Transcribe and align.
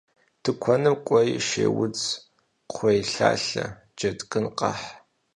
Тыкуэным 0.43 0.95
кӏуэи 1.05 1.31
шейудз, 1.47 2.03
кхъуейлъалъэ, 2.69 3.65
джэдгын 3.97 4.45
къэхь. 4.57 4.87